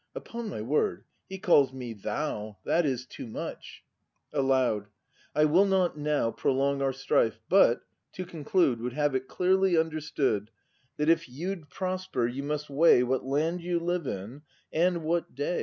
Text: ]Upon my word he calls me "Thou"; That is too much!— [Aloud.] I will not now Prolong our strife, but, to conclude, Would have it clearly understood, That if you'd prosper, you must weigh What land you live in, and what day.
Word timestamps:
]Upon 0.15 0.49
my 0.49 0.63
word 0.63 1.03
he 1.29 1.37
calls 1.37 1.71
me 1.73 1.93
"Thou"; 1.93 2.57
That 2.65 2.87
is 2.87 3.05
too 3.05 3.27
much!— 3.27 3.83
[Aloud.] 4.33 4.87
I 5.35 5.45
will 5.45 5.65
not 5.65 5.95
now 5.95 6.31
Prolong 6.31 6.81
our 6.81 6.91
strife, 6.91 7.39
but, 7.49 7.81
to 8.13 8.25
conclude, 8.25 8.81
Would 8.81 8.93
have 8.93 9.13
it 9.13 9.27
clearly 9.27 9.77
understood, 9.77 10.49
That 10.97 11.09
if 11.09 11.29
you'd 11.29 11.69
prosper, 11.69 12.25
you 12.25 12.41
must 12.41 12.67
weigh 12.67 13.03
What 13.03 13.25
land 13.25 13.61
you 13.61 13.79
live 13.79 14.07
in, 14.07 14.41
and 14.73 15.03
what 15.03 15.35
day. 15.35 15.59